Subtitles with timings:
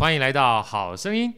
[0.00, 1.30] 欢迎来到好声音。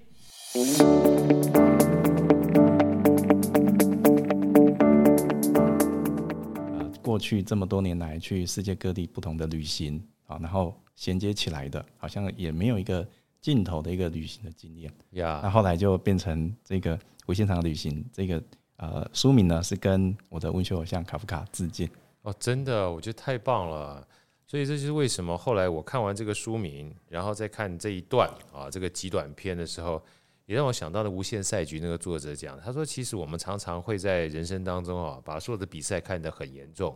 [7.03, 13.05] 过去这么多年来，去世界各地不同的旅行啊，然后衔接起来的，好像也没有一个
[13.41, 14.89] 尽头的一个旅行的经验。
[15.15, 18.09] 呀，那后来就变成这个无限长旅行。
[18.13, 18.41] 这个
[18.77, 21.91] 呃书名呢，是跟我的文学偶像卡夫卡致敬。
[22.23, 24.07] 哦，真的，我觉得太棒了。
[24.53, 30.05] 所以这就是为什么后来我看完这个书名，然后再看这一段啊，这个极短篇的时候，
[30.45, 36.95] 也让我想到了《无限赛局》那个作者讲，他说，其实我们常常会在人生当中啊，把所有的比赛看得很严重。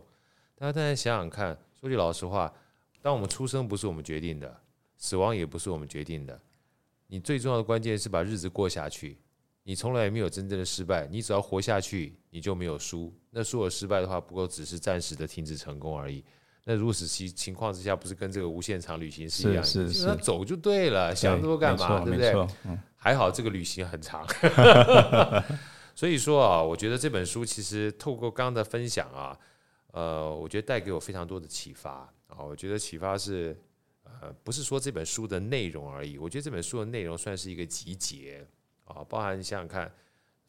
[0.53, 2.53] 大家大家想想看，说句老实话，
[3.01, 4.55] 当我们出生不是我们决定的，
[4.95, 6.39] 死亡也不是我们决定的，
[7.07, 9.17] 你最重要的关键是把日子过下去。
[9.63, 13.11] 你从来没有真正的失败，你只要活下去，你就没有输。
[13.31, 16.23] 那所有失败的话，不过只是暂时的停止成功而已。
[16.69, 19.63] 那如此其情况之下，不是跟这个无限长旅行是一样的？
[19.63, 22.01] 是是是，走就对了，对想那么多干嘛？
[22.03, 22.33] 对不对？
[22.65, 24.27] 嗯、还好这个旅行很长。
[25.95, 29.39] 所以说啊，我觉得这本书其实透过刚刚的分享啊，
[29.93, 32.43] 呃，我觉得带给我非常多的启发啊。
[32.43, 33.57] 我觉得启发是
[34.03, 38.45] 呃，不是说这本书的内容而已，我觉得这本书的内容算是一个集结。
[38.83, 39.89] 啊，包含你想想看，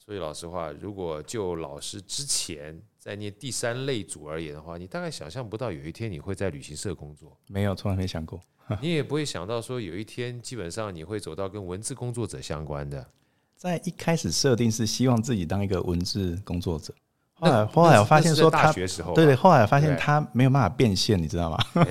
[0.09, 8.41] 所以老实话，如果就老师之前在念第三类组而言的话，你大概想象不到有一天你会在旅行社工作，没有，从来没想过。
[8.81, 13.07] 你也不会想到说有一天基本上你会走到跟文字工作者相关的。
[13.55, 16.95] 在一开始设定是希望自己当一个文字工作者，
[17.35, 21.59] 后来后来我发现说他，大学时候对对，后来我发现他没有办法变现，你知道吗？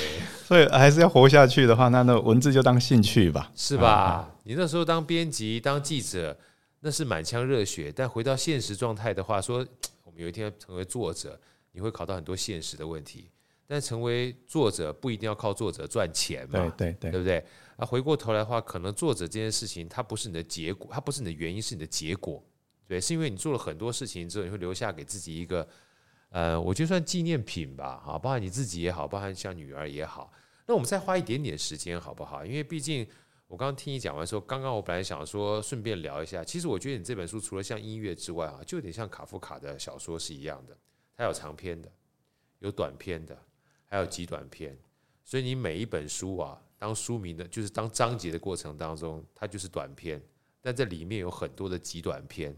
[0.48, 4.26] 所以还是要活下去的话，那那文字就当兴趣吧，是吧？
[4.26, 6.36] 嗯、你那时候当编辑、当记者，
[6.80, 7.92] 那是满腔热血。
[7.94, 9.66] 但回到现实状态的话，说
[10.02, 11.40] 我们有一天要成为作者，
[11.72, 13.30] 你会考到很多现实的问题。
[13.66, 16.58] 但成为作者不一定要靠作者赚钱嘛？
[16.76, 17.44] 对对对，对不对？
[17.76, 22.42] 啊，回过头来的话，可能作者这件事情，它不是你的结果，它不是你的原因，是你的结果。
[22.88, 25.68] 对，是因为你做了很多事情之后，你会留下给自己一个，
[26.30, 28.02] 呃，我觉得算纪念品吧。
[28.04, 30.32] 啊，包含你自己也好，包含像女儿也好。
[30.66, 32.44] 那我们再花一点点时间好不好？
[32.44, 33.06] 因为毕竟
[33.50, 36.44] 我刚刚听你讲完说，刚刚我本来想说顺便聊一下。
[36.44, 40.76] 其实我觉得你这本书除了像音乐之外啊，就有点像卡夫卡的小说是一样的。
[41.16, 41.90] 它有长篇的，
[42.60, 43.36] 有短篇的，
[43.86, 44.78] 还有极短篇。
[45.24, 50.22] 所以你每一本书啊，当书名的，就是当章节的过程当中，它就是短篇。
[50.62, 52.54] 但这里面有很多的极短篇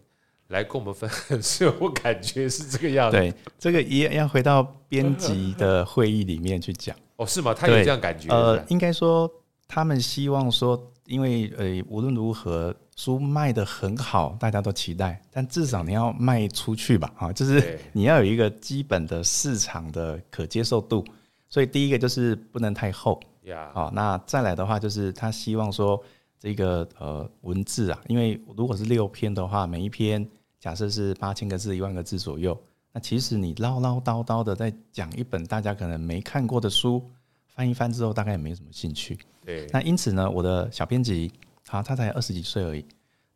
[0.48, 1.08] 来跟我们分
[1.40, 3.16] 享， 我感觉是这个样子。
[3.16, 6.94] 对，这个也要回到编辑的会议里面去讲。
[7.16, 7.54] 哦，是吗？
[7.54, 8.28] 他有这样感觉？
[8.28, 9.30] 呃，应该说，
[9.74, 21.02] 他们希望说，因为呃，无论如何，书卖得很好，大家都期待，但至少你要卖出去吧，啊，就是你要有一个基本的市场的可接受度。
[21.48, 25.98] 所以第一个就是不能太厚，呀，好，那再来的话就是他希望说，
[26.38, 30.28] 这个呃文字啊，因为如果是六篇的话，每一篇
[30.60, 32.54] 假设是八千个字、一万个字左右。
[32.92, 37.02] 那其实你唠唠叨叨的在讲一本大家可能没看过的书，
[37.46, 39.18] 翻一翻之后大概也没什么兴趣。
[39.44, 39.66] 对。
[39.72, 41.32] 那因此呢，我的小编辑，
[41.68, 42.84] 好，他才二十几岁而已，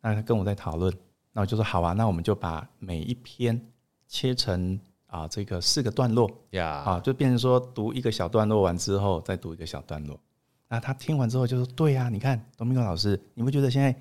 [0.01, 0.93] 那他跟我在讨论，
[1.33, 3.59] 那我就说好啊，那我们就把每一篇
[4.07, 10.19] 切成啊这个四个段落呀，啊就变成说读一个小段落完之后再读一个小段落。
[10.69, 13.95] 那他听完之后就说，对呀，你看董明哥老师，你不觉得现在？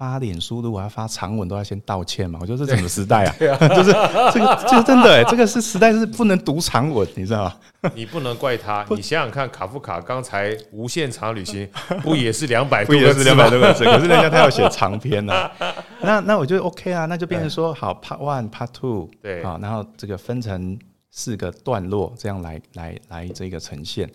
[0.00, 2.38] 发脸书如果要发长文，都要先道歉嘛？
[2.40, 3.36] 我觉得这是什么时代啊？
[3.60, 3.92] 啊 就是
[4.32, 7.54] 这个，就是真的哎，这个是时代是不能读长文，你知道吗？
[7.94, 11.68] 你不能怪他，你想想看，卡夫卡刚才无限长旅行
[12.02, 13.24] 不也是两百多个字？
[13.24, 15.52] 两百多个字，可是人家他要写长篇呢、啊。
[16.00, 20.78] 那那我觉得 OK 啊，那就变成说好，Part One、Part Two，对，好，然后这个分成
[21.10, 24.10] 四个段落，这样来来来这个呈现。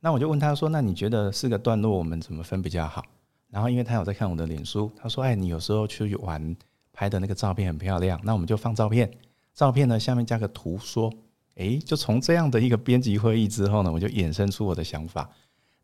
[0.00, 3.02] 那我就问他说，那你觉得四个段落我们怎么分比较好？
[3.50, 6.56] 然后，因为他有在看我的脸书，他说：“哎，你有时候去玩
[6.92, 9.10] 拍的那个照片很漂亮，那我们就放照片。
[9.52, 11.12] 照片呢，下面加个图说，
[11.56, 15.28] 哎，就从这样的一个编辑会议之后呢，我就衍生出我的想法。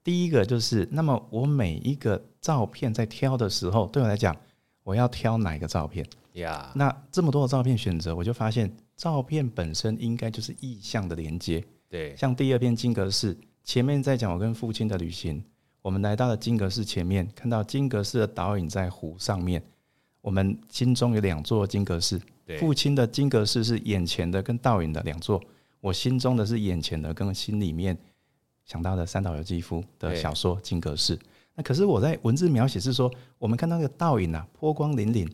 [0.05, 4.37] 第一个就是，那么我每一个照片在挑的时候，对我来讲，
[4.85, 6.71] 我要挑哪个照片呀？
[6.77, 11.65] 那这么多的照片选择，我就发现照片本身应该就是意象的连接。
[11.89, 15.43] 对，像第二篇金阁寺，前面在讲我跟父亲的旅行。”
[15.87, 19.63] 我们来到了金阁寺前面，看到金阁寺的倒影在湖上面。
[20.21, 22.21] 我们心中有两座金阁寺，
[22.59, 25.41] 父亲的金阁寺是眼前的跟倒影的两座，
[25.81, 27.97] 我心中的是眼前的跟心里面
[28.65, 31.15] 想到的三岛由纪夫的小说《金阁寺》。
[31.55, 35.31] 那可是我在文字描写是说，我们看到那个倒影啊，波光粼粼。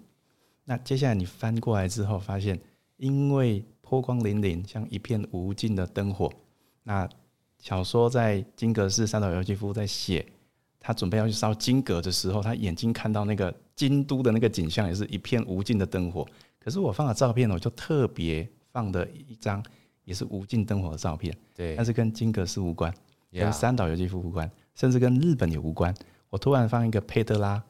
[0.66, 2.60] 那接下来你翻过来之后，发现
[2.98, 6.30] 因为波光粼粼，像一片无尽的灯火。
[6.82, 7.08] 那
[7.56, 10.26] 小说在金阁寺，三岛由纪夫在写。
[10.82, 16.26] 他准备要去烧金阁的时候，他眼睛看到那个京都的那个景象，也是一片无尽的灯火。
[16.58, 19.62] 可是我放的照片，我就特别放的一张，
[20.04, 21.32] 也是无尽灯火的照片。
[21.54, 22.92] 对，但是跟金阁寺无关
[23.30, 25.94] 跟三岛由纪夫无关，甚至跟日本也无关。
[26.28, 27.62] 我突然放一个佩特拉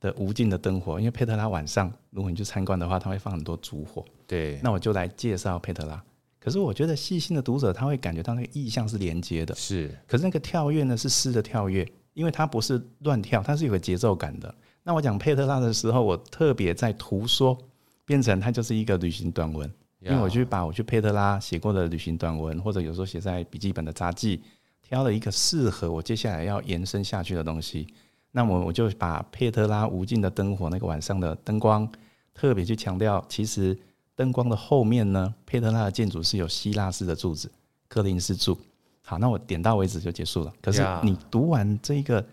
[0.00, 4.04] 的无尽的灯火，因为佩特拉晚上如果你去参观的话，他会放很多烛火。
[4.26, 6.02] 对，那我就来介绍佩特拉。
[6.38, 9.90] 可是我觉得细心的读者他会感觉到那个意象是连接的，是。
[10.06, 14.54] 可是那个跳跃呢是诗的跳跃，因为它不是乱跳，它是有个节奏感的。
[14.82, 17.58] 那我讲佩特拉的时候，我特别在图说
[18.06, 19.70] 变成它就是一个旅行短文，
[20.00, 24.40] 因为我去把我去佩特拉写过的旅行短文，或者有时候写在笔记本的札记，
[24.82, 27.86] 挑了一个适合我接下来要延伸下去的东西。
[28.32, 31.88] 那么我就把佩特拉无尽的灯火那个晚上的灯光，
[32.32, 33.78] 特别去强调，其实。
[34.16, 37.50] 灯光的后面呢，佩特拉的建筑是有希腊式的柱子，
[37.88, 38.56] 柯林斯柱。
[39.04, 40.52] 好，那我点到为止就结束了。
[40.60, 42.26] 可是你读完这个，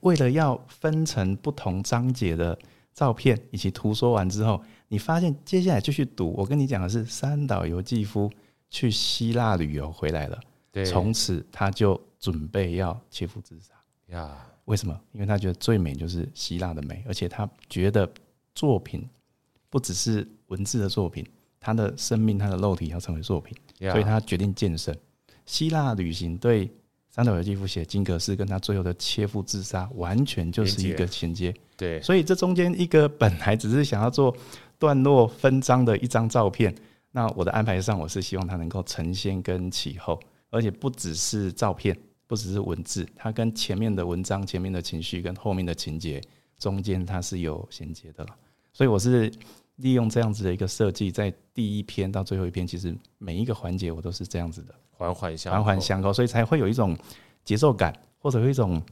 [0.00, 2.56] 为了要分成不同章节的
[2.92, 6.34] 照片以及图说完之后，你发现接下来继续读。
[6.36, 8.30] 我跟你讲的是三岛由纪夫
[8.70, 10.38] 去希腊旅游回来了，
[10.70, 13.74] 对，从此他就准备要切腹自杀。
[14.08, 15.00] 呀，为什么？
[15.12, 18.08] 因为他觉得最美就是希腊的美，而且他觉得
[18.54, 19.08] 作品
[19.68, 20.26] 不只是。
[20.48, 21.26] 文字的作品，
[21.58, 24.96] 他的生命，他的肉体要成为作品所以他决定健身。
[25.46, 26.70] 希腊旅行对
[27.08, 31.54] 三岛由纪夫写金阁寺跟他最后的切腹自杀，完全就是一个衔接。
[31.76, 34.36] 对，所以这中间一个本来只是想要做
[34.78, 36.74] 段落分章的一张照片，
[37.12, 40.20] 那我的安排上，我是希望它能够承先跟启后，
[40.50, 41.96] 而且不只是照片，
[42.26, 46.20] 不只是文字，它跟前面的文章、前面的情绪跟后面的情节
[46.58, 48.36] 中间它是有衔接的了。
[48.72, 49.32] 所以我是。
[49.80, 56.96] 利用这样子的一个设计，在第一篇到最后一篇，其实每一个环节我都是这样子的，环环相环环相扣，所以才会有一种
[57.44, 58.82] 节奏感，或者有一种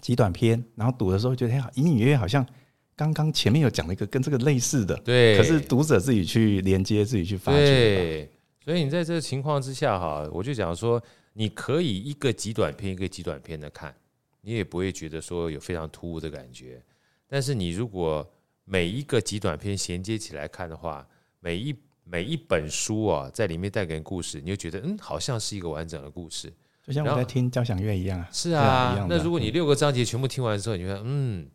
[0.00, 2.46] 极短篇，然后读的时候觉得，哎，隐隐约约好像
[2.94, 7.58] 刚刚前面有讲了一个跟这个类似的，对，可是读者自己去连接，自己去发掘。
[7.58, 8.30] 对，
[8.64, 11.02] 所以你在这个情况之下哈，我就讲说，
[11.32, 13.94] 你可以一个极短篇一个极短篇的看，
[14.42, 16.80] 你也不会觉得说有非常突兀的感觉，
[17.26, 18.24] 但是你如果
[18.64, 21.06] 每一个极短篇衔接起来看的话，
[21.40, 21.74] 每一
[22.04, 26.52] 每一本书啊，在里面带给人故事，你就觉得嗯，好像是一个完整的故事，
[26.82, 28.28] 就像我在听交响乐一样啊。
[28.32, 31.48] 是啊，那如果你六个章节全部听完之后，你会嗯，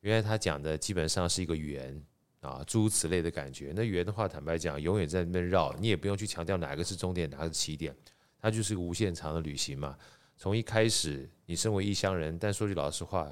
[0.00, 2.00] 原来他讲的基本上是一个圆
[2.40, 3.72] 啊，诸如此类的感觉。
[3.74, 7.94] 那圆的话，坦白讲，永远在那边绕，你也不用去强调哪个是终点，哪个是起点，
[8.40, 9.96] 它就是个无限长的旅行嘛。
[10.36, 13.28] 从一开始，你身为异乡人，但说句老实话，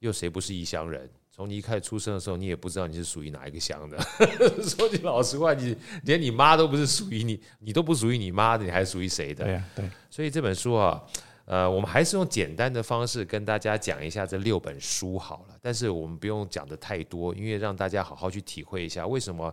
[0.00, 1.10] 又谁不是异乡人？
[1.42, 3.98] 从你一开始出生的时候，你也不知道你是属于哪一个乡的。
[4.62, 9.44] 说句老实话，你连你妈都不是属于你，你都不属于你妈的，你还属于谁的？
[9.44, 9.90] 对啊，对。
[10.08, 11.02] 所以这本书啊，
[11.46, 15.56] 呃，我们还是用简单的方式跟大家讲一下这六本书好了。
[15.60, 19.52] 但是我们不用讲的太多，因为让大家好好去体会一下为什么。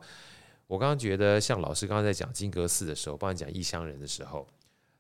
[0.68, 4.48] 我刚刚觉得，像老师刚刚在讲金阁寺的时候，帮你讲异乡人的时候，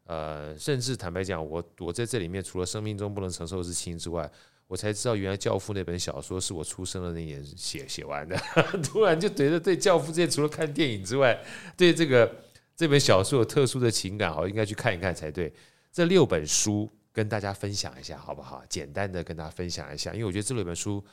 [0.07, 4.27] 呃，甚至坦白讲，我我在这里面除了生命中不能承受之轻之外。
[4.69, 8.37] 我才知道，原来《教父》那本小说是我出生的那年写写完的。
[8.85, 11.35] 突然就觉得对《教父》这些除了看电影之外，
[11.75, 12.31] 对这个
[12.75, 15.51] 这本小说有特殊的情感，好，应该去看一看才对。
[15.91, 18.63] 这六本书跟大家分享一下，好不好？
[18.69, 21.03] 简单的跟大家分享一下，因为我觉得这六本书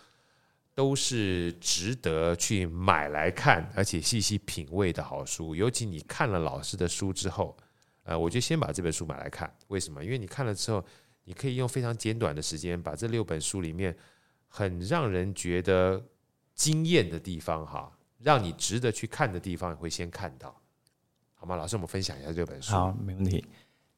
[0.75, 5.55] 都是值得去买来看，而且细细品味的好书。
[5.55, 7.57] 尤其你看了老师的书之后，
[8.03, 9.51] 呃，我就先把这本书买来看。
[9.69, 10.05] 为什么？
[10.05, 10.85] 因为你看了之后。
[11.29, 13.95] 你可以用非常简短的时间，把这六本书里面
[14.47, 16.01] 很让人觉得
[16.55, 17.91] 惊艳的地方，哈，
[18.21, 20.57] 让你值得去看的地方，你会先看到，
[21.35, 21.57] 好吗？
[21.57, 22.71] 老师，我们分享一下这六本书。
[22.71, 23.45] 好，没问题。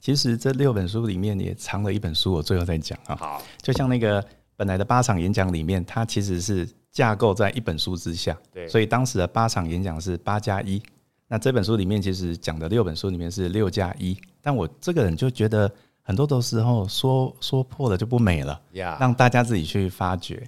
[0.01, 3.15] 其实这六本书里面也藏了一本书，我最后再讲啊。
[3.15, 8.35] 好，就像那个本来的八场演讲里面，它其实是架构在一本书之下。
[8.51, 8.67] 对。
[8.67, 10.83] 所以当时的八场演讲是八加一，
[11.27, 15.71] 那这本书里面其实讲的六本书里面是六加一，但我这个人就觉得。
[16.09, 18.59] 很多的时候说说破了就不美了.
[18.99, 20.43] 让大家自己去发掘。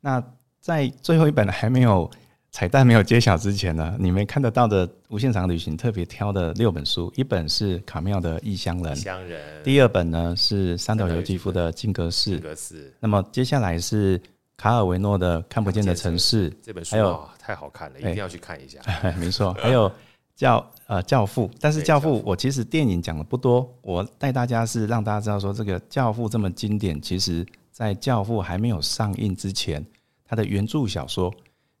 [0.00, 0.22] 那
[0.60, 2.08] 在最后一本还没有
[2.52, 9.42] 彩蛋没有揭晓之前呢，你们看得到的无限长旅行特别挑的六本书，一本是卡妙的异乡人，乡人。
[9.64, 12.40] 第二本呢是三岛由纪夫的金阁寺。
[13.00, 14.22] 那么接下来是
[14.56, 18.78] 卡尔维诺的看不见的城市，这本书还有太好看了，一定要去看一下。
[18.84, 19.90] 哎、 没错，还有。
[20.34, 29.84] 教呃教父，但是教父我其实电影讲的不多，我带大家是让大家知道说这个教父这么经典，其实在教父还没有上映之前，
[30.24, 31.32] 他的原著小说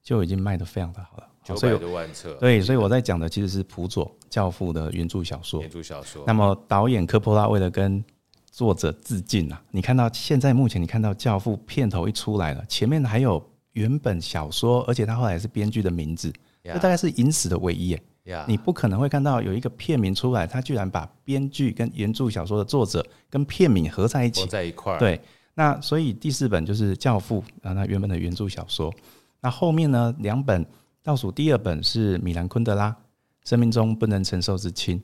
[0.02, 2.34] 就已经卖得非常的好了，九百多万册。
[2.34, 5.60] 对，所以我在讲的其实是辅佐教父的原著小说。
[5.60, 6.22] 原著小说。
[6.26, 8.04] 那么导演科波拉为了跟
[8.50, 9.62] 作者致敬啊！
[9.70, 13.42] 你看到现在目前你看到《教父》片头一出来了，前面还有
[13.72, 16.30] 原本小说，而且他后来是编剧的名字，
[16.62, 17.98] 这大概是影史的唯一.
[18.46, 24.98] 你不可能会看到有一个片名出来，他居然把编剧跟原著小说的作者跟片名合在一起，在一块儿。
[24.98, 25.20] 对，
[25.54, 28.92] 那所以第四本就是《教父》啊，那原本的原著小说。
[29.40, 30.64] 那后面呢，两本
[31.02, 32.90] 倒数第二本是米兰昆德拉
[33.44, 34.96] 《生命中不能承受之轻》。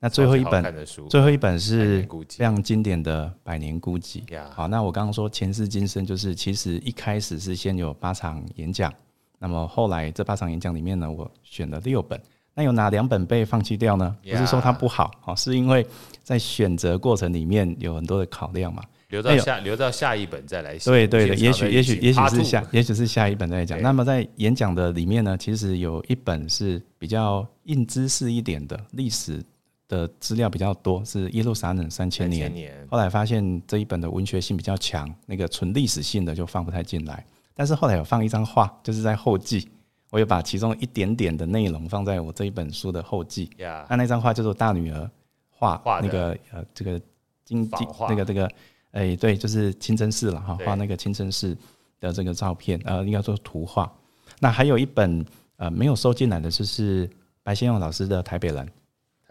[0.00, 4.24] 那最后一本，最后一本是非常经典的《百年孤寂》。
[4.50, 8.92] 好，那我刚刚说前世今生，就是其实一开始是先有八场演讲，
[9.38, 12.18] 那么后来这八场演讲里面呢，我选了六本。
[12.54, 14.16] 那有哪两本被放弃掉呢？
[14.22, 15.86] 不是说它不好，是因为
[16.22, 18.82] 在选择过程里面有很多的考量嘛。
[19.08, 20.90] 留到下，留到下一本再来写。
[20.90, 23.80] 对对的，也许也许也许是下，也许是下一本再讲。
[23.82, 29.42] 那么在演讲的里面呢，其实有一本是比较硬知识一点的历史。
[29.88, 32.50] 的资料比较多，是耶路撒冷三千年。
[32.88, 37.22] 后来发现这一本的文学性比较强，那个纯历史性的就放不太进来。
[37.54, 39.68] 但是后来有放一张画，就是在后记，
[40.12, 43.48] 我有把其中一点点的内容放在我这一本书的后记。
[43.58, 43.86] Yeah.
[43.88, 45.10] 那那张画就是大女儿
[45.48, 47.00] 画那个呃这个
[47.46, 48.44] 金金那个这个
[48.90, 51.56] 哎、欸、对，就是清真寺了哈，画那个清真寺
[51.98, 53.90] 的这个照片，呃应该说图画。
[54.38, 55.24] 那还有一本
[55.56, 57.08] 呃没有收进来的就是
[57.42, 58.66] 白先勇老师的《台北人》。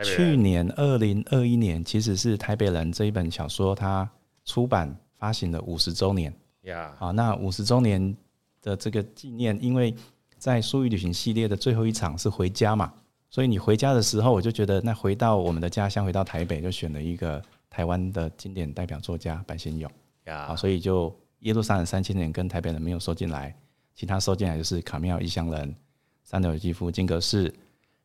[0.04, 4.10] 去年二零二一年，其实是《台北人》这一本小说，它
[4.46, 6.34] 出版发行的五十周年。
[6.64, 8.18] 呀，好，那五十周年
[8.64, 9.94] 的这个纪念，因为
[10.42, 12.92] 在书语旅行系列的最后一场是回家嘛，
[13.30, 19.90] 所以你回家的时候，我就觉得那回到我们的家乡，回到台北，就选了一个台湾的经典代表作家白先勇。
[20.24, 23.56] 呀，好，所以就耶路撒冷三千年跟台北人没有收进来，
[23.94, 25.76] 其他收进来就是卡妙异乡人、
[26.24, 27.54] 三岛由纪夫、金格士、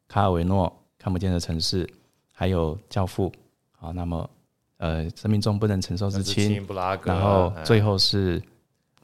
[0.06, 0.70] 卡尔维诺。
[0.98, 1.88] 看不见的城市，
[2.32, 3.30] 还有教父，
[3.72, 4.28] 好，那么
[4.78, 6.66] 呃，生命中不能承受之轻，
[7.04, 8.42] 然后最后是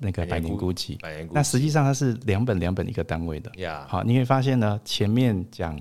[0.02, 0.98] 那个百年孤寂。
[1.30, 3.50] 那实际上它是两本两本一个单位的。
[3.86, 5.80] 好，你会发现呢，前面讲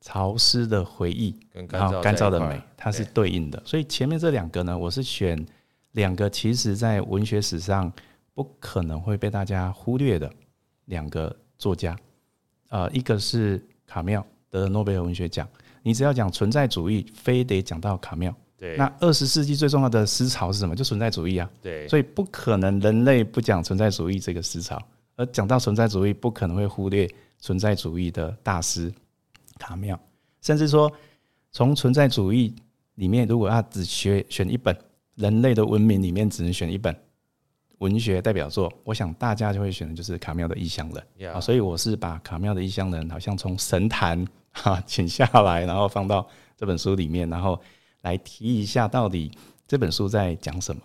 [0.00, 1.34] 潮湿的回忆，
[1.70, 3.60] 然后干燥的美，它是对应的。
[3.64, 5.44] 所以前面这两个呢，我是选
[5.92, 7.90] 两个，其实在文学史上
[8.34, 10.30] 不可能会被大家忽略的
[10.84, 11.96] 两个作家。
[12.68, 14.24] 呃，一个是卡缪。
[14.50, 15.48] 得了诺贝尔文学奖，
[15.82, 18.32] 你只要讲存在主义，非得讲到卡缪。
[18.64, 20.74] 对，那二十世纪最重要的思潮是什么？
[20.74, 21.50] 就存在主义啊。
[21.60, 24.82] 对，所以不可能人类不讲存在主义这个思潮，
[25.16, 27.06] 而讲到存在主义，不可能会忽略
[27.38, 28.90] 存在主义的大师
[29.58, 29.98] 卡缪。
[30.40, 30.90] 甚至说，
[31.52, 32.54] 从存在主义
[32.94, 34.74] 里面，如果要只学选一本
[35.16, 36.96] 人类的文明里面，只能选一本。
[37.78, 47.60] 文学代表作，我想大家就会选的就是卡缪的《异乡人》啊，所以我是把卡缪的《异乡人》好像从神坛哈请下来，然后放到这本书里面，然后
[48.04, 49.30] 来提一下到底
[49.66, 50.80] 这本书在讲什么。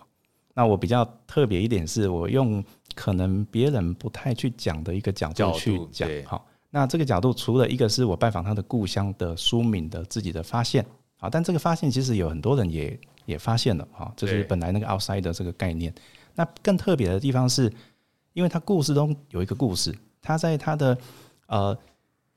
[0.52, 2.62] 那我比较特别一点是，我用
[2.94, 6.08] 可能别人不太去讲的一个角度去讲。
[6.26, 10.84] 好，那这个角度除了一个是我拜访他的故乡的书名的自己的发现，
[11.16, 15.94] 好，但这个发现其实有很多人也也发现了哈，就是本来那个 outside 的这个概念。
[16.34, 17.72] 那更特别的地方是，
[18.32, 20.98] 因为他故事中有一个故事，他在他的
[21.46, 21.78] 呃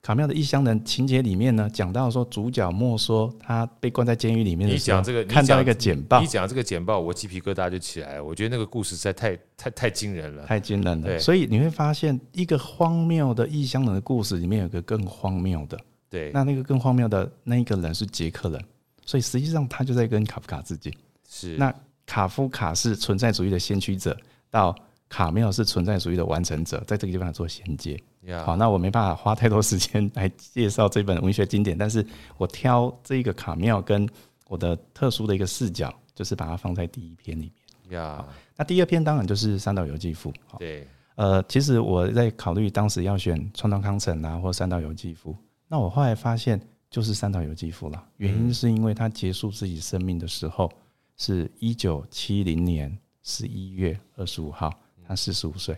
[0.04, 8.24] 卡妙的异乡人情节里面呢，讲到说主角莫说他被关在监狱里面的时候，你讲这个看到一个简报，你讲这个简报，我鸡皮疙瘩就起来了。
[8.24, 11.18] 我觉得那个故事实在太太太惊人了，太惊人了。
[11.18, 15.80] 所以你会发现，一个荒谬的异乡人的故事里面有一个更荒谬的。
[16.10, 18.62] 对，那那个更荒谬的那一个人是捷克人，
[19.06, 20.94] 所以实际上他就在跟卡夫卡致敬。
[21.28, 21.74] 是那。
[22.06, 24.16] 卡夫卡是存在主义的先驱者，
[24.52, 24.76] 到
[25.08, 27.98] 卡缪是存在主义的完成者，在这个地方做衔接。
[28.46, 32.06] 好，那我没办法花太多时间来介绍这本文学经典，但是
[32.38, 34.08] 我挑这个卡妙跟
[34.48, 37.52] 我的特殊的一个视角，就是把它放在第一篇里
[37.88, 38.26] 面。
[38.56, 40.32] 那第二篇当然就是三岛由纪夫。
[40.58, 45.36] 对，呃，其实我在考虑当时要选川端康成啊，或三岛由纪夫，
[45.68, 50.72] 那我后来发现就是三岛由纪夫了，原因是因为他结束自己生命的时候。
[51.16, 54.74] 是一九七零年十一月二十五号，
[55.08, 55.78] 他四十五岁。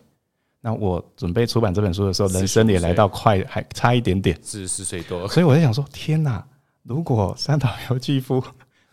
[0.65, 5.27] 那我准备出版这本书的时候，人生也来到快还差一点点，四十四岁多。
[5.27, 6.43] 所以我在想说，天哪！
[6.81, 8.43] 如果三岛由纪夫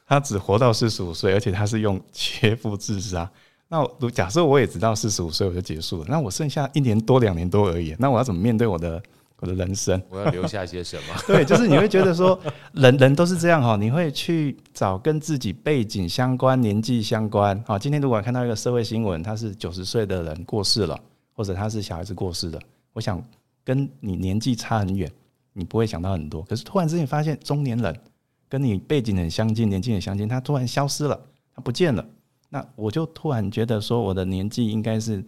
[0.07, 3.31] 他只活到四十五岁，而且他是用切腹自杀，
[3.69, 9.03] 那如假设我也只到四十五岁我就结束了，那我剩下一年多两年多而已，那我要怎么面对我的？
[9.39, 11.15] 我的人生，我要留下些什么？
[11.27, 12.39] 对，就是你会觉得说，
[12.75, 17.61] 人人都是这样哈，你会去找跟自己背景相关、年纪相关。
[17.67, 20.97] 好，今天如果看到一个社会新闻，他是九十岁的人过世了，
[21.43, 23.21] 或者他是小孩子过世的，我想
[23.65, 25.11] 跟你年纪差很远，
[25.53, 26.41] 你不会想到很多。
[26.45, 28.01] 可是突然之间发现中年人
[28.49, 31.21] 跟你背景很相近、年纪很相近，他突然消失了，
[31.53, 32.07] 他不见了。
[32.49, 35.25] 那我就突然觉得说，我的年纪应该是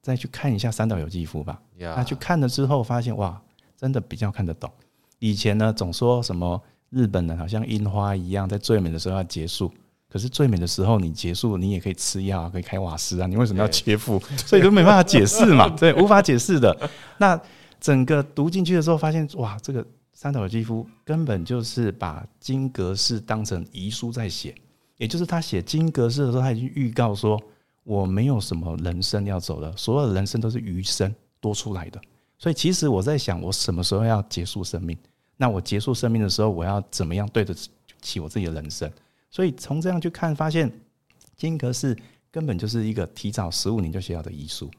[0.00, 1.60] 再去看一下三岛由纪夫吧。
[1.76, 3.38] 那.去看了之后，发现哇，
[3.76, 4.72] 真的比较看得懂。
[5.18, 9.70] 以前呢，总说什么日本人好像樱花一样，在最美的时候要结束。
[10.10, 14.20] 可是最美的时候，你结束，你也可以吃药啊，可以开瓦斯啊，你为什么要切腹？
[14.44, 16.90] 所以都没办法解释嘛， 对，无法解释的。
[17.18, 17.40] 那
[17.78, 24.54] 整个读进去的时候，发现哇，这个三岛由纪夫根本就是把金阁寺当成遗书在写，
[24.96, 27.40] 也就是他写金阁寺的时候，他已经预告说，
[27.84, 32.00] 我没有什么人生要走了，所有的人生都是余生多出来的。
[32.36, 34.98] 所以其实我在想，我什么时候要结束生命？
[35.36, 37.54] 那我结束生命的时候，我要怎么样对得
[38.02, 38.90] 起我自己的人生？
[39.30, 40.70] 所以从这样去看，发现
[41.36, 41.96] 金阁寺
[42.30, 44.70] 根本就是一个提早十五年就写好的遗书。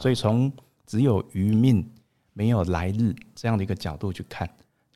[0.00, 0.50] 所以从
[0.86, 1.84] 只有余命
[2.32, 4.48] 没有来日这样的一个角度去看，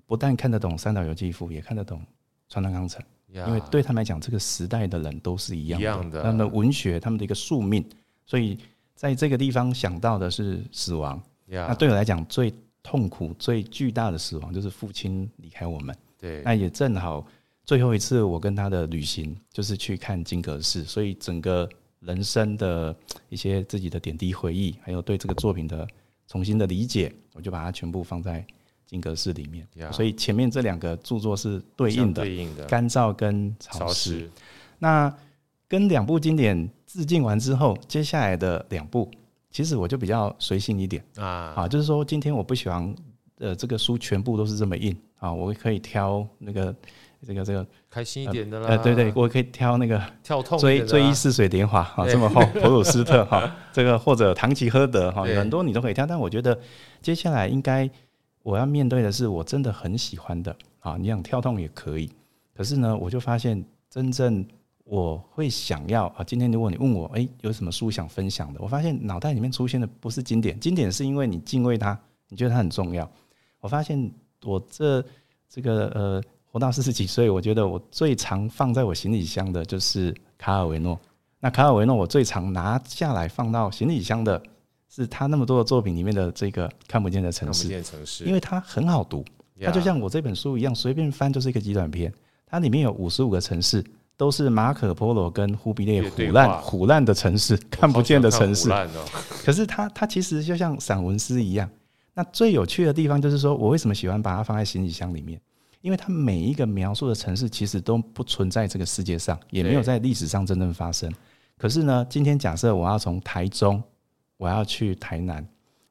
[0.07, 2.00] 不但看得懂三岛由纪夫，也看得懂
[2.49, 3.02] 川端康成。
[3.33, 6.23] 因为对他们来讲，这个时代的人都是一样的，一样的。
[6.23, 7.85] 他们的文学，他们的一个宿命。
[8.26, 8.59] 所以
[8.95, 11.21] 在这个地方想到的是死亡。
[11.47, 12.52] 那对我来讲，最
[12.83, 15.95] 痛苦、最巨大的死亡就是父亲离开我们。
[16.19, 17.26] 对，那也正好。
[17.71, 21.69] 最后一次我跟他的旅行就是去看金阁寺，所以整个
[22.00, 22.93] 人生的
[23.29, 25.87] 一些自己的点滴回忆，还有对这个作品的
[26.27, 28.45] 重新的理解，我就把它全部放在
[28.89, 29.65] 金阁寺里面。
[29.77, 29.93] Yeah.
[29.93, 34.29] 所以前面这两个著作是对应的，对应的干燥跟潮湿。
[34.81, 35.17] 那
[35.69, 39.09] 跟两部经典致敬完之后，接下来的两部
[39.53, 42.93] 其实我就比较随性一点啊，啊，就是说今天我不喜欢
[43.39, 46.75] 呃这个书全部都是这么硬啊，我可以挑那个。
[47.27, 56.07] 这个这个开心一点的啦，呃，对对，我可以挑那个跳痛追追忆似水年华哈，这么厚， 普鲁斯特哈，这个或者唐吉诃德哈，很多你都可以挑。
[56.07, 56.59] 但我觉得
[57.03, 57.89] 接下来应该
[58.43, 62.11] 我要面对的是我真的很喜欢的啊，你想跳痛也可以。
[62.57, 64.43] 可是呢，我就发现真正
[64.85, 68.61] 我会想要啊，今天如果你问我，哎，有什么书想分享的？
[68.62, 71.99] 我发现脑袋里面出现的不是经典，经典是因为你敬畏它，
[72.31, 73.07] 你觉得它很重要。
[73.61, 74.11] 我发现
[74.43, 75.04] 我这
[75.50, 76.23] 这个呃。
[76.52, 80.99] 活到四十几岁，我觉得我最常放在我行李箱的就是卡尔维诺。
[81.39, 84.43] 那卡尔维诺，我最常拿下来放到行李箱的
[84.89, 87.63] 是他那么多的作品里面的这个看不见的城市。
[87.63, 89.25] 看不见城市，因为它很好读，
[89.63, 92.13] 它就像我这本书一样，随便翻就是一个极短篇。
[92.47, 93.84] 它里面有五十五个城市，
[94.17, 98.69] 都是马可波罗跟忽必烈唬烂唬烂的城市，看不见的城市。
[99.45, 101.71] 可是它它其实就像散文诗一样。
[102.13, 105.41] 那最有趣的地方就是说，我为什么喜欢把它放在行李箱里面？
[105.80, 111.12] 因为它每一个描述的城市其实都不存在这个世界上，也没有在历史上真正发生。
[111.56, 113.82] 可是呢，今天假设我要从台中，
[114.36, 115.47] 我要去台南，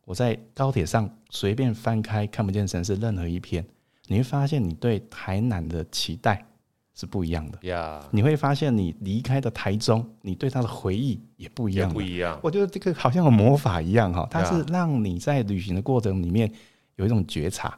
[0.06, 3.65] 我在高铁上随便翻开看不见城市任何一篇，
[4.08, 6.45] 你会发现你对台南的期待
[6.95, 7.60] 是不一样的。
[7.67, 11.91] 呀，你会发现你离开的台中，你对它的回忆也不一样。
[11.91, 12.39] 不一样。
[12.43, 16.52] 我觉得这个好像有魔法一样哈，它是让你在旅行的过程里面
[16.95, 17.78] 有一种觉察。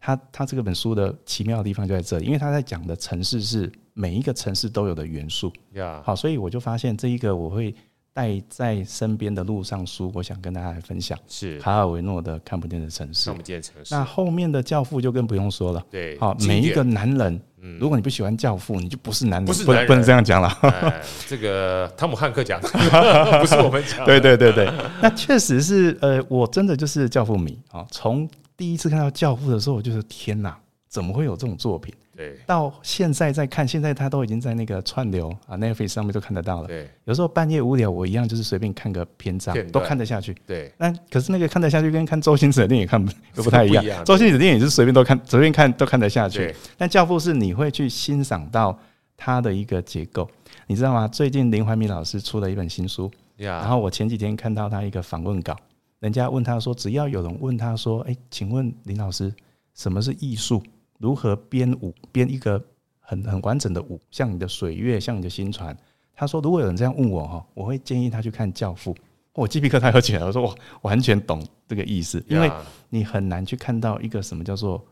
[0.00, 5.52] 他他这个本书的奇妙的地方就在这里，因为他在讲的城市是每一个城市都有的元素。
[5.74, 6.02] Yeah.
[6.02, 7.74] 好，所以我就发现这一个我会
[8.14, 11.18] 带在身边的路上书，我想跟大家来分享。
[11.28, 13.24] 是卡尔维诺的《看不见的城市》。
[13.26, 13.94] 看不见城市。
[13.94, 15.84] 那后面的《教父》就更不用说了。
[15.90, 20.48] 对，好，每一个男人，嗯、如果你不喜欢《教父》，你就不是男人，不是不能这样讲了。
[20.62, 22.58] 哎、这个汤姆汉克讲，
[23.40, 24.04] 不是我们讲。
[24.06, 24.66] 对对对对，
[25.02, 28.26] 那确实是呃，我真的就是教父迷啊，从。
[28.60, 30.54] 第一次看到《教父》的时候，我就说：“天哪，
[30.86, 36.68] 怎么会有这种作品？”对，到现在再看，现在他都已经在那个串流啊，Netflix 上面都看得到了。
[36.68, 40.36] 对，有时候半夜无聊，我一样就是随便看个篇章，都看得下去。
[40.46, 43.02] 对，那可是那个看得下去，跟看周星驰的电影看
[43.34, 44.04] 又不太一样。
[44.04, 46.54] 周星驰的电影是随便都看，随便看都看得下去。
[46.76, 48.78] 但《教父》是你会去欣赏到
[49.16, 50.28] 他的一个结构，
[50.66, 51.08] 你知道吗？
[51.08, 55.56] 最近林怀民老师出了一本新书，然后我前几天看到他一个访问稿。
[56.00, 59.32] 人家问他说：“只要有人问他说，哎，请问林老师，
[59.74, 60.62] 什么是艺术？
[60.98, 61.94] 如何编舞？
[62.10, 62.62] 编一个
[62.98, 65.76] 很很完整的舞，像你的水月，像你的新船。”
[66.14, 68.94] 他说：“如果有人这样问我哈，我会建议他去看《教父》。”
[69.34, 72.50] 我鸡皮疙瘩又起来，我说：“我完全懂这个意思，因为
[72.88, 74.84] 你很难去看到一个什么叫做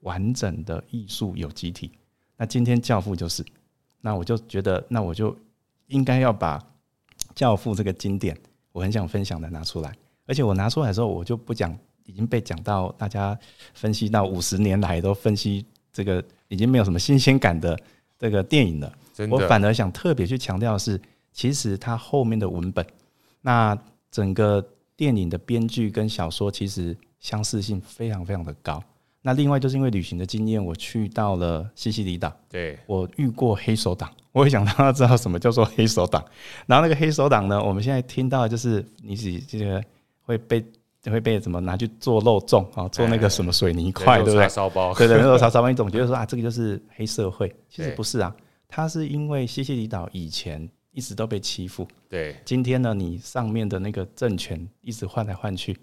[0.00, 1.92] 完整的艺术有机体。
[2.36, 3.44] 那今天《教父》就是，
[4.00, 5.36] 那我就觉得，那我就
[5.86, 6.58] 应该要把
[7.34, 8.36] 《教父》这个经典，
[8.72, 9.96] 我很想分享的拿出来。”
[10.28, 13.36] 而且我拿出来的时候，我就不讲，已经被讲到大家
[13.74, 17.76] 分析到五十年来都分析这个已经没有什么新鲜感的
[18.18, 18.92] 这个电影了。
[19.30, 21.00] 我反而想特别去强调的是，
[21.32, 22.86] 其实它后面的文本，
[23.40, 23.76] 那
[24.12, 24.64] 整个
[24.94, 28.80] 电影的编剧跟小说其实相似性非常非常的高。
[29.20, 36.24] 那另外就是因为旅行的经验，我去到了西西里岛，对，我遇过黑手党，我也想让他知道什么叫做黑手党。
[36.66, 39.82] 然后那个黑手党呢，我们现在听到的就是你是这个
[40.28, 40.64] 会被
[41.10, 44.46] 会被怎么拿去做肉粽啊，做那个什么水泥块，对不对？
[44.46, 48.34] 烧包，对对，肉叉 烧包，你总觉得说啊，这个就是黑社会，其实不是啊，
[48.68, 55.74] 它是因为西西里岛以前一直都被欺负，对，今天呢，你上面的那个政权一直换来换去。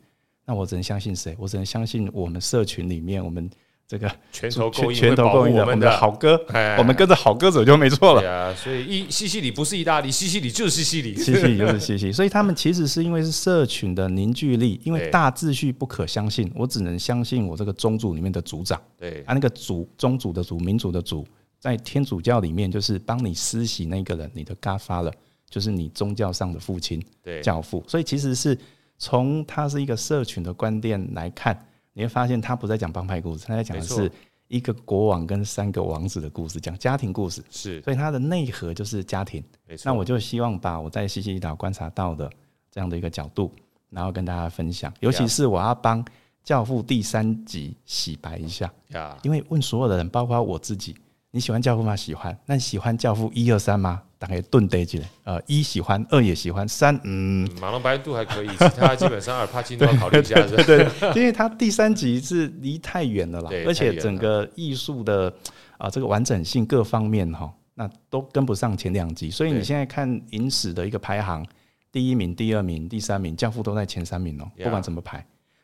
[0.45, 1.36] 那我只能相信谁？
[1.39, 3.49] 我只能相信我们社群里面，我们
[3.87, 8.21] 这个拳头够硬，拳头够硬的我们的好哥，哎、我们跟着好哥走就没错了。
[8.21, 12.11] 对啊，所以意西西里不是意大利，西西里就是西西里，西西里就是西西里。
[12.13, 18.81] 所以他们其实是因为是社群的凝聚力，因为大秩序不可相信，我只能相信我这个宗族里面的族长。
[18.97, 21.23] 对啊，那个族宗族的族，民族的族，
[21.59, 25.13] 在天主教里面就是帮你施洗那个人，你的 Godfather
[25.47, 27.83] 就是你宗教上的父亲，对教父。
[27.87, 28.57] 所以其实是。
[28.97, 34.12] 从他是一个社群的观点来看，你会发现他不在讲帮派故事，他在讲的是
[34.49, 37.41] 一个国王跟三个王子的故事，讲家庭故事。
[37.49, 39.41] 是，所以它的内核就是家庭。
[39.86, 42.29] 那我就希望把我在西西里岛观察到的
[42.69, 43.49] 这样的一个角度，
[43.89, 44.93] 然后跟大家分享。
[44.99, 46.03] 尤其是我要帮
[46.43, 48.71] 《教父》第三集洗白一下，
[49.23, 50.95] 因为问所有的人，包括我自己，
[51.35, 51.93] 你喜欢《教父》吗？
[51.93, 52.39] 喜欢。
[52.45, 54.01] 那你喜欢《教父》一二三吗？
[54.17, 65.31] 大概顿得起来，呃，一喜欢，二也喜欢，三嗯，马龙白兰度还可以，其他基本上阿尔帕金都要考虑一下， 对，因为他第三集是离太远了啦，而且整个艺术的
[65.77, 71.45] 啊这个完整性各方面哈，那都跟不上前两集，所以你现在看影史的一个排行，
[71.91, 75.23] 第一名、第二名、第三名，教父都在前三名哦，不管怎么排，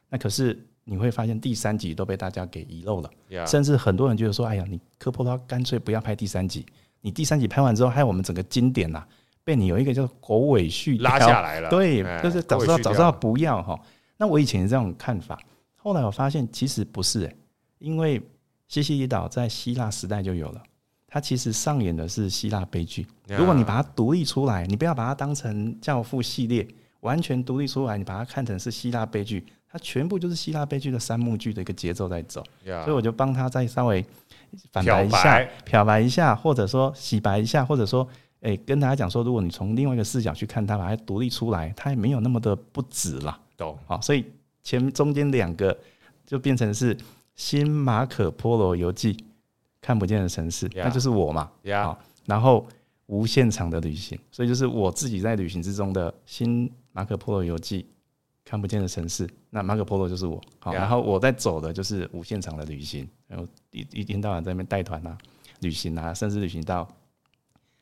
[0.10, 3.10] 那可是你会发现第三集都被大家给遗漏了，
[3.46, 6.66] 甚至很多人觉得说，哎呀，你科波拉干脆不要拍第三集。
[7.02, 9.08] 你第三集拍完之后，还有我们整个经典呐、啊，
[9.44, 11.70] 被你有一个叫狗尾续拉下来了。
[11.70, 13.80] 对，就是早知道早知道不要哈。
[14.18, 15.40] 那我以前是这种看法，
[15.76, 17.36] 后来我发现其实不是诶、欸，
[17.80, 18.22] 因为
[18.68, 20.62] 西西里岛在希腊时代就有了，
[21.08, 23.08] 它其实上演的是希腊悲剧。
[23.28, 26.68] 如果你把它独立出来，你不要把它当成教父系列，
[27.00, 32.44] 完全独立出来，你把它看成是希腊悲剧，它全部就是希腊悲剧的三幕剧的一个节奏在走。
[32.84, 34.06] 所以我就帮他再稍微。
[34.70, 38.06] 反白一下，漂白一下，或者说洗白一下，或者说，
[38.42, 43.40] 哎、欸，跟大家讲说，如果你从另外一个视角去看它，把它独立出来，它也没有那么的不值啦。
[43.56, 43.80] 懂？
[43.88, 44.26] 好，所以
[44.62, 45.78] 前中间两个
[46.26, 46.94] 就变成是
[47.34, 49.14] 《新马可波罗游记》，
[49.80, 51.50] 看不见的城市，那就是我嘛。
[51.82, 52.68] 好，然后
[53.06, 57.84] 无限长的旅行，所以就是我自己在旅行之中的《新马可波罗游记》。
[58.44, 65.18] 看不见的城市，那马可波罗就是我，好，然后我在走的就是无限长的旅行，然后一一天到晚在那边带团啊，
[65.60, 66.88] 旅行啊，甚至旅行到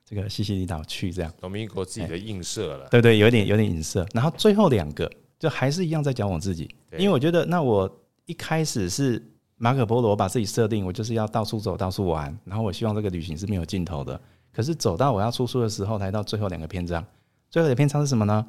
[0.06, 1.34] 这个西西里岛去，这样。
[1.40, 4.06] 董明国自己的映射了，对对，有点有点影射。
[4.14, 7.90] 然后最后两个就还是一样在讲我自己，因为我觉得那我
[8.26, 9.24] 一开始是
[9.56, 14.20] 马可波罗，把自己设定我就是要到处走到处玩，然后我希望这个旅行是没有尽头的。
[14.52, 17.06] 可是走到我要出书的时候，来到最后两个篇章，
[17.50, 18.46] 最后的篇章是什么呢？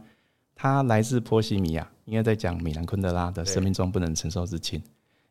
[0.55, 4.83] 它来自波西米亚，应该在讲米兰昆德拉的生命中不能承受之轻。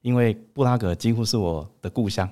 [0.01, 2.27] 因为布拉格几乎是我的故乡，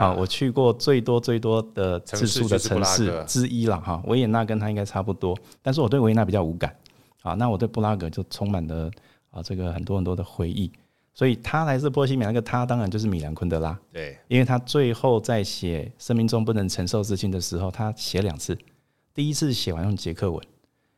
[0.00, 4.02] 啊，我去过最多最多的次数的城市之一了哈。
[4.06, 6.76] 维也纳跟他应该差不多，但是我对维也纳比较无感，
[7.22, 8.90] 啊，那我对布拉格就充满了
[9.30, 10.72] 啊这个很多很多的回忆。
[11.12, 18.58] 所以他来自波西米亚，那个他当然就是米兰昆德拉，对，因为他最后在写生命中不能承受之轻的时候，他写两次，
[19.14, 20.44] 第一次写完用捷克文。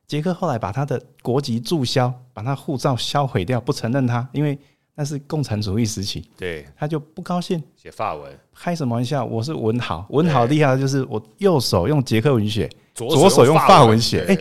[0.07, 4.57] 杰克后来把他的国籍注销，把他护照销毁掉，不承认他，因为
[4.95, 6.25] 那是共产主义时期。
[6.37, 9.25] 对，他就不高兴，写法文，开什么玩笑？
[9.25, 14.39] 我是文豪，文豪厉害的就是我右手用捷克文写，左手用法文写，哎，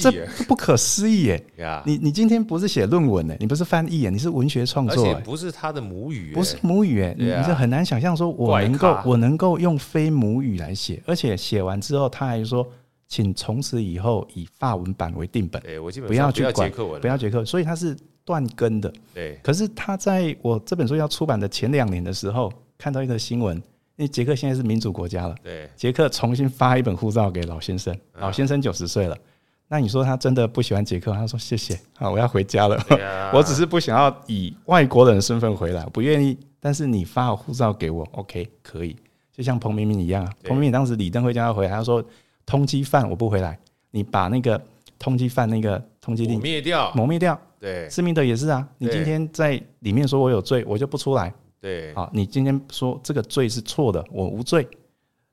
[0.00, 0.12] 这
[0.44, 1.44] 不可思议耶！
[1.84, 3.34] 你你今天不是写论文呢？
[3.40, 4.10] 你不是翻译耶？
[4.10, 12.64] 你是文学创作，而且不是他的母语，不是母语哎，你就很难想象说我能够我能够用非母语来写，而且写完之后他还说。
[13.10, 15.60] 请从此以后以法文版为定本，
[16.06, 16.70] 不要去管，
[17.00, 17.94] 不要捷克，所以它是
[18.24, 18.90] 断根的。
[19.12, 29.18] 对，可是他在我这本书要出版的前两年的时候，看到一个新闻，因为捷克现在是民主国家了，对，捷克重新发一本护照给老先生，老先生九十岁了，
[29.66, 31.12] 那你说他真的不喜欢捷克？
[31.12, 32.80] 他说谢谢啊，我要回家了，
[33.34, 38.94] 我只是不想要以外国人的身份回来，不愿意，但是你发好护照给我，OK，可以，
[39.32, 42.04] 就像彭明敏一样啊，彭明敏当时李登辉叫他回来，他说。
[42.44, 43.58] 通缉犯，我不回来。
[43.90, 44.60] 你把那个
[44.98, 47.40] 通缉犯那个通缉令抹灭掉，抹灭掉。
[47.58, 48.66] 对，施明德也是啊。
[48.78, 51.32] 你今天在里面说我有罪，我就不出来。
[51.60, 54.66] 对，好，你今天说这个罪是错的，我无罪。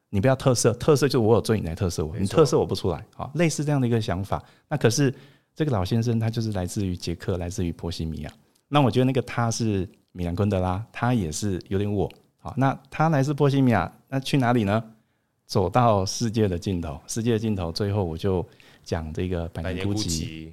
[0.10, 2.18] 你不要特色，特色就是我有罪，你来特色我。
[2.18, 3.06] 你特色我不出来。
[3.14, 4.44] 好，类似这样的一个想法。
[4.68, 5.14] 那可是
[5.56, 8.32] 这个老先生他就是来自于捷克，来自于波西米亚。
[8.68, 9.88] 那我觉得那个他是。
[10.14, 12.12] 米兰昆德拉，他也是有点我。
[12.40, 14.84] 好，那他来自波西米亚，那去哪里呢？
[15.48, 18.46] 走到世界的尽头，世界的尽头，最后我就
[18.84, 20.52] 讲这个百年孤寂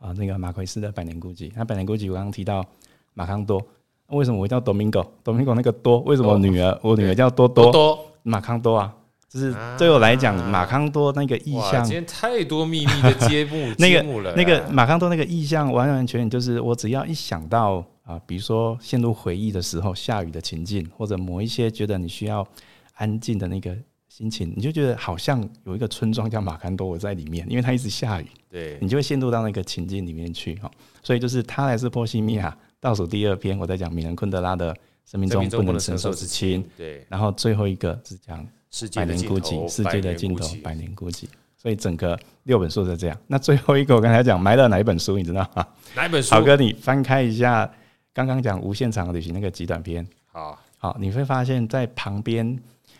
[0.00, 1.52] 啊，那个马奎斯的百年孤寂。
[1.54, 2.64] 那百年孤寂，我刚刚提到
[3.12, 3.64] 马康多，
[4.08, 7.70] 为什么我叫 Domingo？Domingo 那个多，为什么我女儿我女儿叫多多？
[7.70, 8.96] 多马康多啊。
[9.28, 22.46] 就是对我来讲，马康多那个意象，今天太多秘密的揭幕 那个那个马康多那个意象，完完全全就是我只要一想到啊，比如说陷入回忆的时候，下雨的情境，或者某一些觉得你需要
[22.94, 23.76] 安静的那个
[24.16, 30.70] 心情，你就觉得好像有一个村庄叫马坎多，我在里面，因为它一直下雨，对，你就会陷入到那个情境里面去哈。
[31.02, 34.74] 所以就是他来自波西米亚，倒数第二篇我在讲米兰昆德拉的
[35.04, 38.46] 生命中不能承受之轻，对，然后最后一个是讲。
[38.94, 41.24] 百年孤寂，世界的尽头，百年孤寂。
[41.56, 43.18] 所以整个六本书是这样。
[43.26, 45.66] 那最后一个，我刚才讲埋了哪一本书，你知道吗？
[45.94, 46.34] 哪一本书？
[46.34, 47.70] 好哥，你翻开一下，
[48.12, 50.06] 刚刚讲无限长旅行那个极短篇。
[50.26, 52.58] 好，好，你会发现在旁边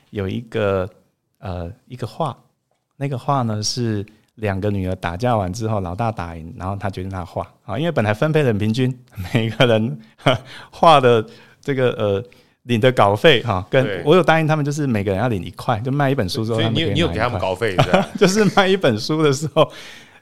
[0.08, 0.88] 有一个
[1.46, 2.36] 呃一个画，
[2.96, 4.04] 那个画呢是
[4.34, 8.92] 两个女儿打架完之后，老大打赢，然后他决定他画啊，因为本来分配的很平均，
[9.32, 9.98] 每个人
[10.70, 11.24] 画的
[11.60, 12.24] 这个呃。
[12.66, 17.76] 领的稿费哈，跟我有答应他们，就是每个人要领一块，就卖一本书之后，你有你有给他们稿费
[18.18, 19.70] 就是卖一本书的时候，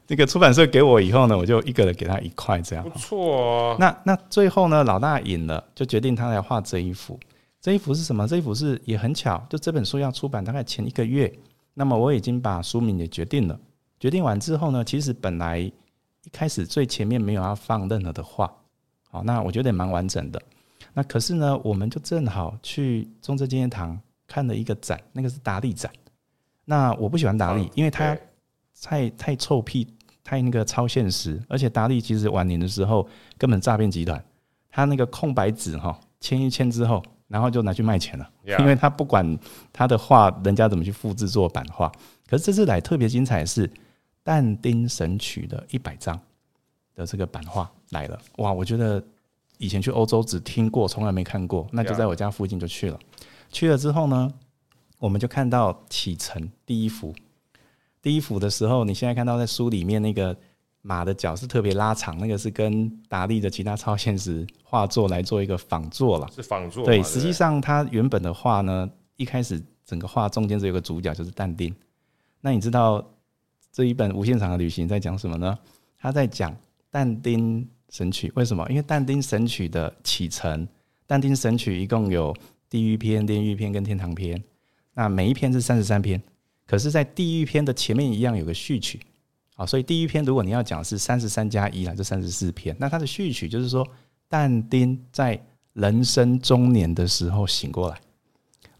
[0.06, 3.74] 这个出版社给我以后呢，我就一个人给他一块，这样不错。
[3.80, 7.18] 那那最后呢，老大赢了，就决定他来画这一幅。
[7.64, 8.28] 这一幅是什么？
[8.28, 11.32] 这一幅是也很巧，就这本书要出版大概前一个月，
[11.72, 13.58] 那么我已经把书名也决定了。
[13.98, 15.72] 决定完之后呢，其实本来一
[16.30, 18.54] 开始最前面没有要放任何的画，
[19.08, 20.38] 好，那我觉得也蛮完整的。
[20.92, 25.90] 那可是呢，我们就正好去中正纪念堂看了一个展，那个是达利展。
[26.66, 28.14] 那我不喜欢达利，因为他
[28.82, 29.88] 太太臭屁，
[30.22, 31.42] 太那个超现实。
[31.48, 34.22] 而且达利其实晚年的时候根本诈骗集团，
[34.68, 37.02] 他那个空白纸哈签一签之后，
[37.34, 39.36] 然后就拿去卖钱了，因为他不管
[39.72, 41.90] 他的画人家怎么去复制做版画。
[42.28, 43.68] 可是这次来特别精彩的是
[44.22, 46.16] 但丁神曲的一百张
[46.94, 48.52] 的这个版画来了，哇！
[48.52, 49.02] 我觉得。
[49.58, 52.98] 以前去欧洲只听过，从来没看过，那就在我家附近就去了。
[53.50, 54.28] 去了之后呢，
[54.98, 57.14] 我们就看到启程第一幅。
[58.02, 60.36] 第一幅的时候，你现在看到在书里面那个
[60.86, 66.28] 马的脚是特别拉长，那个是跟达利的其他超现实画作来做一个仿作了。
[66.30, 66.84] 是仿作。
[66.84, 71.74] 对，实际上他原本的画呢，一开始整个画中间只有个主角就是但丁。
[72.42, 73.04] 那你知道
[73.72, 75.58] 这一本无限长的旅行在讲什么呢？
[75.98, 76.54] 他在讲
[76.90, 77.66] 但丁。
[77.90, 78.66] 神曲为什么？
[78.68, 80.66] 因为但丁神曲的启程，
[81.06, 82.34] 但丁神曲一共有
[82.68, 84.42] 地狱篇、炼狱篇跟天堂篇，
[84.94, 86.20] 那每一篇是三十三篇。
[86.66, 88.98] 可是，在地狱篇的前面一样有个序曲，
[89.54, 92.74] 啊，所以第一篇如果你要讲是三十三加一啊，就三十四篇。
[92.78, 93.86] 那它的序曲就是说，
[94.28, 95.40] 但丁在
[95.74, 97.96] 人生中年的时候醒过来。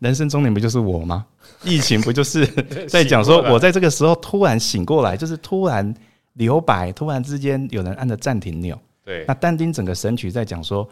[0.00, 1.24] 人生中年不就是我吗？
[1.64, 2.46] 疫情不就是
[2.88, 5.94] 在讲说我在这个时候突然醒过来，就是突然
[6.34, 8.78] 留白，突然之间有人按着暂停钮。
[9.04, 10.88] 对，那但丁整个神曲在讲说，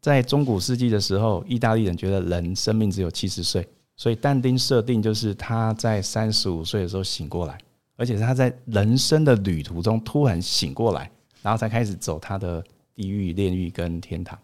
[0.00, 7.58] 在中古世纪的时候，意大利人觉得人生命只有七十岁，所以但丁设定就是他在三十五岁的时候醒过来，
[8.00, 11.10] 而且是他在人生的旅途中突然醒过来，
[11.42, 14.38] 然后才开始走他的地狱、炼狱跟天堂。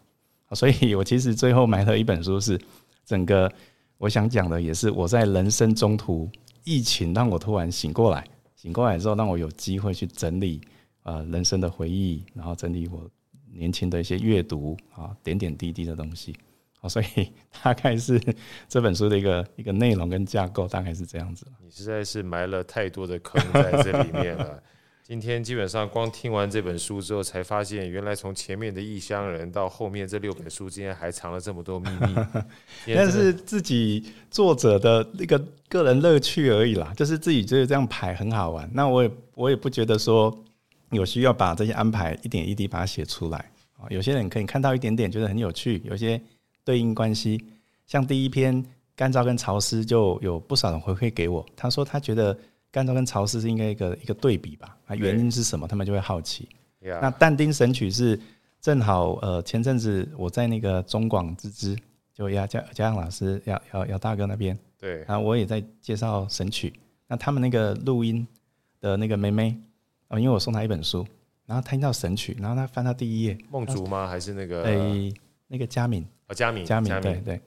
[0.51, 2.61] 所以我其实最后买了一本书，是
[3.03, 3.51] 整个
[3.97, 6.29] 我想讲的，也是我在人生中途，
[6.65, 8.23] 疫情让我突然醒过来，
[8.55, 10.61] 醒过来之后让我有机会去整理。
[11.01, 13.09] 呃，人生的回忆，然后整理我
[13.53, 16.35] 年轻的一些阅读啊，点点滴滴的东西，
[16.79, 17.31] 好，所以
[17.63, 18.21] 大概是
[18.67, 21.45] 这本书的一个一个内容跟架构，大概是这样子。
[21.63, 24.61] 你实在是埋了太多的坑在这里面了。
[25.03, 32.15] 今天基本上光听完这本书之后，才发现原来从前面的异乡人到后面这六本书之间还藏了这么多秘密。
[32.93, 38.69] 但是自己作者的那个个人乐趣而已啦，就是自己觉得这样排很好玩。
[38.73, 40.43] 那我也我也不觉得说。
[40.91, 43.37] 有需要把这些安排一点一滴把它写出来
[43.73, 43.83] 啊。
[43.89, 46.17] 有些人可以看到一点点，觉得很有趣，有些
[46.67, 47.41] 对应关系。
[47.85, 48.61] 像第一篇
[48.93, 52.37] 干燥跟潮湿，就有不少人回馈给我，他说他觉得
[52.69, 54.75] 干燥跟潮湿是应该一个一个对比吧？
[54.87, 55.65] 啊，原因是什么？
[55.65, 56.49] 他们就会好奇。
[56.81, 58.19] 那但丁神曲是
[58.59, 61.77] 正好呃，前阵子我在那个中广之之，
[62.13, 66.73] 就亚嘉嘉阳老师姚姚姚大哥那边，对，然后我也在介绍神曲。
[67.07, 68.27] 那他们那个录音
[68.81, 69.57] 的那个妹妹。
[70.09, 71.05] 哦，因为我送她一本书，
[71.45, 74.07] 然后她听到神曲，然后她翻到第一页，梦竹吗？
[74.07, 74.63] 还是那个？
[74.63, 75.13] 诶，
[75.47, 77.41] 那个佳敏，哦，佳敏，佳敏，对对。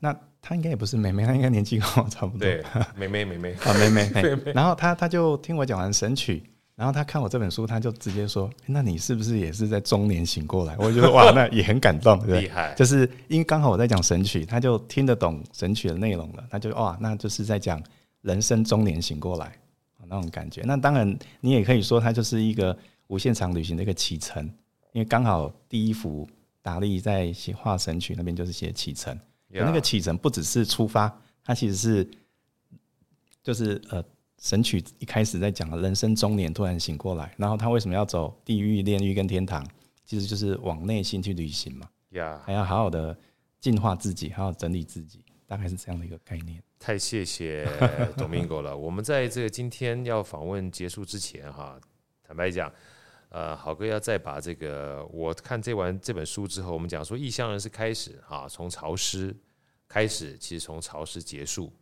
[0.00, 2.40] 那他应该也不是妹妹，他应该年纪跟我差不多。
[2.40, 2.62] 对，
[2.96, 4.52] 妹妹妹妹 啊， 妹妹。
[4.52, 6.42] 然后他他就听我讲完神曲，
[6.74, 12.74] 然后他看我这本书，他就直接说：“那你是不是也是在中年醒过来？”我觉得哇，那也很感动，对，厉害。
[12.74, 17.82] 就是因为刚好我在讲神曲，他就听得懂神曲的内容了，他就哇，那就是在讲
[18.20, 19.56] 人生中年醒过来
[20.06, 20.60] 那种感觉。
[20.66, 24.44] 那当然，你也可以说它就是一个无限长旅行的一个启程，
[24.92, 26.28] 因为刚好第一幅
[26.64, 29.14] 达利在写画神曲那边就是写启程
[29.50, 29.66] ，Yeah.
[29.66, 32.10] 那个启程不只是出发，它其实是
[33.44, 34.02] 就是呃。
[34.40, 39.66] 神曲一开始在讲人生中年突然醒过来，然后他为什么要走地狱、炼狱跟天堂？
[40.04, 41.88] 其实就是往内心去旅行嘛。
[42.10, 43.16] 呀，还要好好的
[43.58, 46.62] 净化自己，还要整理自己，大概是这样的一个概念。
[46.78, 47.64] 太谢谢
[48.18, 48.76] Domingo 了。
[48.76, 51.80] 我们在这个今天要访问结束之前，哈，
[52.22, 52.70] 坦白讲，
[53.34, 59.36] 呃，好哥要再把这个我看这完这本书之后，我们讲说异乡人是开始啊，从潮湿
[59.88, 61.72] 开始，其实从潮湿结束。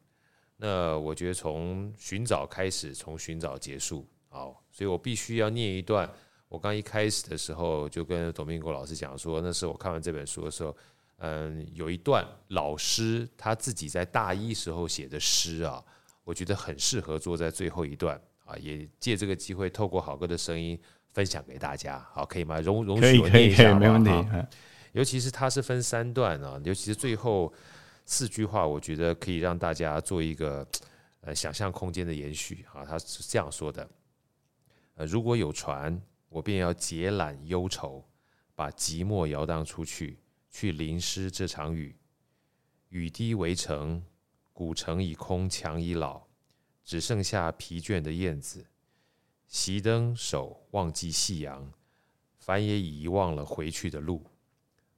[0.56, 6.10] 那我觉得从寻找开始，从寻找结束，好，所以我必须要念一段。
[6.48, 10.74] 我刚一开始的时候就跟董明国老师讲说，那是我看完这本书的时候，
[11.18, 15.84] 嗯，有一段老师他自己在大一时候写的诗啊，
[16.24, 20.80] 我觉得很适合做在最后一段啊，也借这个机会透过好哥的声音
[21.12, 22.60] 分享给大家，好，可以吗？
[22.60, 23.78] 容容许我念一下吗？
[23.78, 24.10] 没问题。
[24.92, 27.52] 尤其是它是分三段啊，尤其是最后。
[28.04, 30.66] 四句话，我觉得可以让大家做一个
[31.20, 32.84] 呃想象空间的延续啊。
[32.84, 33.88] 他是这样说的：
[34.96, 38.04] 呃，如果有船，我便要解缆忧愁，
[38.56, 40.18] 把寂寞摇荡出去，
[40.50, 41.96] 去淋湿这场雨。
[42.88, 44.02] 雨滴围城，
[44.52, 46.22] 古城已空，墙已老，
[46.82, 48.66] 只剩下疲倦的燕子。
[49.52, 51.70] 熄灯，手忘记夕阳，
[52.38, 54.24] 帆也已遗忘了回去的路。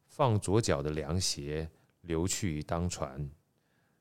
[0.07, 1.69] 放左脚的凉鞋。
[2.05, 3.31] 流去当船，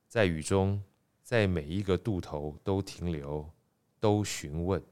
[0.10, 0.84] 在雨中，
[1.24, 3.50] 在每一个渡头都停留，
[3.98, 4.84] 都询问。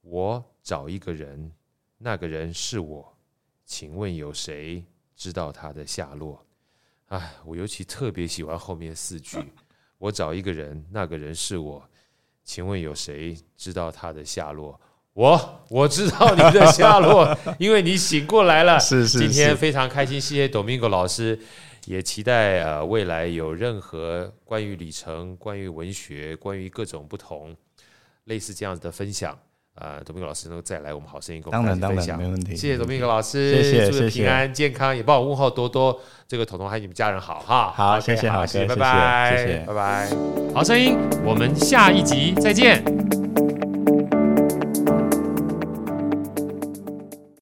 [0.00, 1.52] 我找一个人，
[1.96, 3.16] 那个人是我，
[3.64, 6.44] 请问有谁知道他的下落？
[7.06, 9.38] 哎，我尤其特别喜欢后面四句。
[9.98, 11.88] 我找一个人，那个人是我，
[12.44, 14.78] 请问有谁知道他的下落？
[15.14, 18.78] 我我知道你的下落， 因为你醒过来了。
[18.78, 21.38] 是是是，今天非常开心，谢谢 Domingo 老师。
[21.86, 27.54] 也期待呃未来有任何关于旅程、关于文学、关于各种不同
[28.24, 29.38] 类似这样子的分享
[29.74, 32.54] 啊，董明哥老师能够再来我们好声音跟我们分享，没问题。
[32.54, 37.72] 谢谢董明哥老师，谢谢，祝平安健康，也帮我问候多多这个彤彤还有你们家人好哈。
[37.74, 40.08] 好，谢谢，好，谢谢，拜拜，谢谢，拜拜。
[40.54, 43.23] 好声音，我们下一集再见。